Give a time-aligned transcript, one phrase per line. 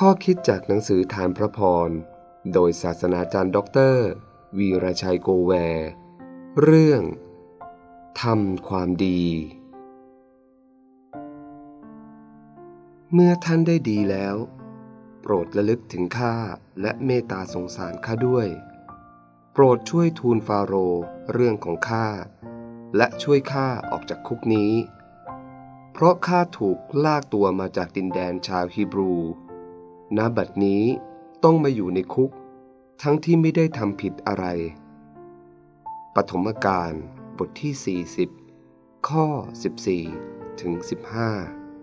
[0.00, 1.90] ข้อคิดจากหนังสือฐานพระพร
[2.52, 4.06] โดยศาสนาจารย์ด็อกเตอร์
[4.58, 5.88] วีรชัยโกแวร์
[6.62, 7.02] เรื่อง
[8.22, 9.22] ทำความดี
[13.12, 14.36] เมื่อท่านได้ดีแล้ว
[15.20, 16.36] โปรดระลึกถึงข้า
[16.80, 18.48] และเมตตาสงสารข้าด้วย
[19.52, 20.74] โปรดช่วยทูลฟาโรห์
[21.32, 22.06] เรื่องของข้า
[22.96, 24.72] และช่วยข้าออกจากคุกนี้
[25.92, 29.14] เพราะข้าถูกลากตัวมาจากดินแดนชาวฮีบรู
[30.16, 30.82] ณบัดนี้
[31.44, 32.30] ต้องมาอยู่ในคุก
[33.02, 34.44] ทั้งที่ไม่ได้ทำผิดอะไร
[36.14, 36.92] ปฐมกาล
[37.38, 37.98] บทที่
[38.50, 39.26] 40 ข้อ
[39.94, 40.72] 14 ถึง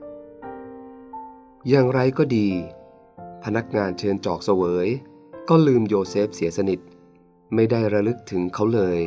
[0.09, 2.49] 15 อย่างไรก็ดี
[3.44, 4.88] พนักงานเชิญจอกเสวย
[5.50, 6.80] ก็ลืมโยเซฟเสียสนิท
[7.53, 9.02] ไม่ได้ระลึกถึงเขาเลย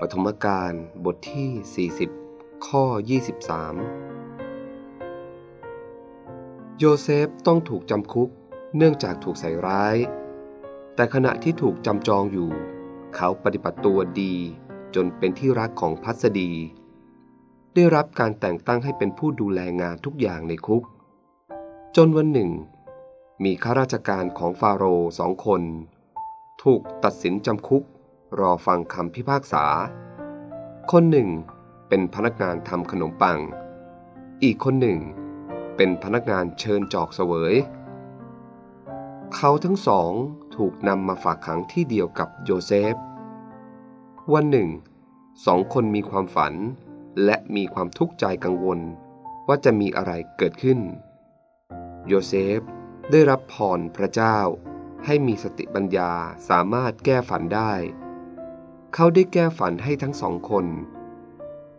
[0.00, 0.72] ปฐมกาล
[1.04, 2.84] บทที่ 40 ข้อ
[3.50, 4.11] 23
[6.78, 8.28] โยเซฟต้องถูกจำคุก
[8.76, 9.96] เนื่องจากถูกใส่ร้าย
[10.94, 12.50] แต่ขณะที่ถูกจำจองอยู่
[13.14, 14.34] เขาปฏิบัติตัวดี
[14.94, 16.50] จนเป็นที่รักของพัสดี
[17.74, 20.82] ได้รับการแต่งตั้งให้เป็นผู้ดูแลงานทุกอย่างในคุก
[21.96, 22.50] จนวันหนึ่ง
[23.44, 25.62] มีข้าราชการของฟาโรห์สองคน
[26.62, 27.84] ถูกตัดสินจำคุก
[28.40, 29.64] รอฟังคำพิพากษา
[30.92, 31.28] คนหนึ่ง
[31.88, 33.38] เป็นพนักงานทำขนมปัง
[34.42, 34.98] อีกคนหนึ่ง
[35.31, 37.54] เเป็นพนักงานเชิญจอกเสวย
[39.34, 40.12] เขาทั้งสอง
[40.56, 42.94] ถูกนำมาฝากขังที่เดียวกับโยเซฟ
[44.32, 44.68] วันหนึ่ง
[45.46, 46.54] สองคนมีความฝัน
[47.24, 48.80] และมีความทุกข์ใจกังวล
[49.48, 50.78] ว่าจะมีอะไรเกิดขึ้น
[52.06, 52.60] โยเซฟ
[53.10, 54.38] ได้รับพรพระเจ้า
[55.04, 56.12] ให้มีสติปัญญา
[56.48, 57.72] สามารถแก้ฝันได้
[58.94, 60.66] เขาได้แก้ฝันให้ทั้งสองคน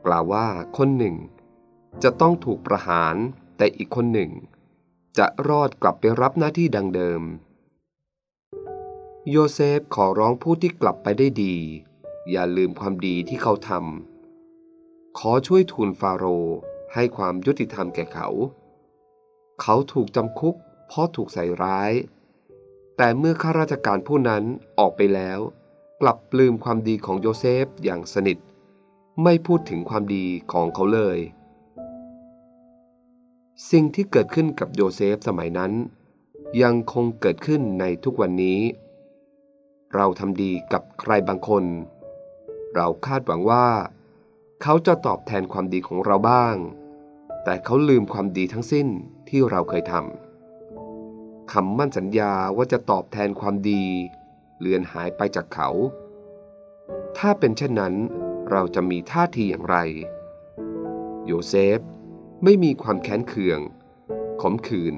[0.05, 1.15] กล่าวว่าคนหนึ่ง
[2.03, 3.15] จะต้องถูกประหาร
[3.57, 4.31] แต่อีกคนหนึ่ง
[5.17, 7.21] จะรอดกลับไปรับหน้าที่ดังเดิม
[9.29, 11.55] โยเซฟขอร้องผู้ที่กลับไปได้ดี
[12.31, 16.55] อย่าลืมความดีที่เขาทำขอช่วยทูลฟาโรห์
[16.93, 18.27] ให้ความยุติธรรมแก่เขา
[19.61, 20.55] เขาถูกจำคุก
[20.87, 21.91] เพราะถูกใส่ร้าย
[22.97, 24.43] แต่เมื่อข้าราชการผู้นั้น
[24.79, 25.39] ออกไปแล้ว
[26.01, 28.37] กลับลืมความดีของโยเซฟอย่างสนิท
[29.23, 31.19] ไม่พูดถึงความดีของเขาเลย
[33.71, 35.71] สิ่งที่เกิดขึ้นกับโยเซฟสมัยนั้น
[36.61, 38.59] ยังคงเกิดขึ้นในทุกวันนี้
[39.95, 41.63] เราทำดีกับใครบางคน
[42.75, 43.67] เราคาดหวังว่า
[44.61, 46.55] เขาจะตอบแทนความดีของเราบ้าง
[47.43, 48.87] แต่เขาลืมความดีทั้งสิ้น
[49.29, 53.83] ที่เราเคยทำคำมั่นสัญญาว่าจะตอบแทนความดี
[54.59, 55.69] เลือนหายไปจากเขา
[57.17, 57.93] ถ้าเป็นเช่นนั้น
[58.51, 59.77] เราจะมีท่าทีอย่างไร
[61.25, 61.79] โยเซฟ
[62.43, 63.59] ไม่มีความแค้นเคือง
[64.41, 64.95] ขมขื่น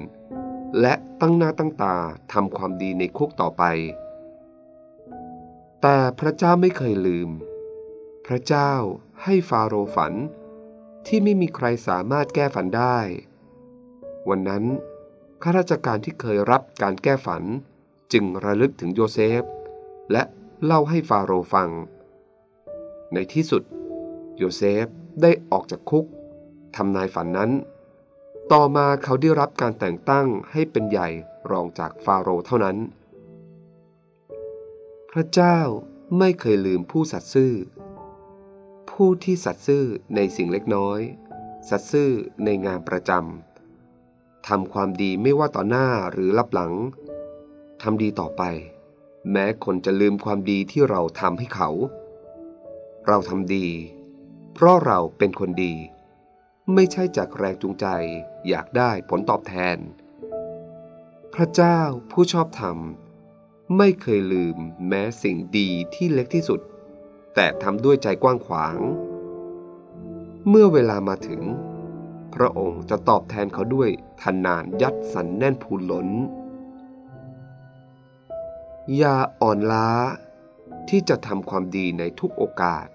[0.80, 1.96] และตั้งหน้าตั้งตา
[2.32, 3.62] ทำความดีในคุกต่อไป
[5.82, 7.30] แต่พระเจ้าไม่เคยลืม
[8.26, 8.72] พระเจ้า
[9.22, 10.12] ให้ฟาโรห์ฝัน
[11.06, 12.98] ที่ไม่มีใครสามารถแก้ฝันได้
[14.28, 14.64] วันนั้น
[15.42, 17.42] ข้าราชการที่เคยรับการแก้ฝัน
[18.12, 19.42] จึงระลึกถึงโยเซฟ
[20.12, 20.22] และ
[20.64, 21.70] เล่าให้ฟาโรห์ฟัง
[23.14, 23.62] ในที่สุด
[24.36, 24.86] โยเซฟ
[25.22, 26.06] ได้ออกจากคุก
[26.76, 27.50] ทำนายฝันนั้น
[28.52, 31.08] ต่อมาเขาได้รับการแต่งตั้งให้เป็นใหญ่
[31.50, 32.76] รองจากฟาโรห์เท่านั้น
[35.10, 35.58] พระเจ้า
[36.18, 37.52] ไม่เคยลืมผู้สัตย์ซื่อ
[38.90, 39.84] ผู้ที่สัตย์ซื่อ
[40.14, 41.00] ในสิ่งเล็กน้อย
[41.68, 42.10] สัตย์ซื่อ
[42.44, 46.72] ในงานประจำทำความดีไม่ว่าต่อหน้าหรือรับหลัง
[47.82, 48.42] ทำดีต่อไป
[49.30, 51.70] แม้คนจะลืมความดีที่เราทำให้เขา
[53.06, 53.66] เราทำดี
[54.54, 55.74] เพราะเราเป็นคนดี
[56.74, 57.86] ไม่ใช่จากแรงจูงใจ
[58.48, 59.76] อยากได้ผลตอบแทน
[61.34, 62.78] พระเจ้าผู้ชอบธรรม
[63.76, 64.56] ไม่เคยลืม
[64.88, 66.60] แม้สิ่งดีที่เล็กที่สุด
[67.34, 68.78] แต่ทำด้วยใจกว้างขวาง
[70.48, 71.42] เมื่อเวลามาถึง
[72.34, 73.90] พระองค์จะตอบแทนเขาด้วย
[74.20, 76.08] ทันนานยัดสันแน่นพูนล้น
[78.96, 79.90] อย่าอ่อนล้า
[80.88, 82.86] ที่จะทำความดีในทุกโอกาส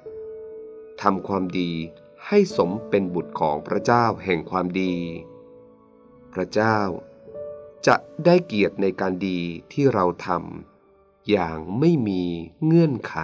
[1.02, 1.72] ทำความดี
[2.34, 4.96] ให้สมเป็นบุตรของพระเจ้าแห่งความดี
[6.34, 6.78] พระเจ้า
[7.88, 7.96] จะ
[8.26, 9.40] ได้เกียรติในการดี
[9.72, 12.24] ที่เราทำอย่างไม่มี
[12.66, 13.16] เงื่อนไข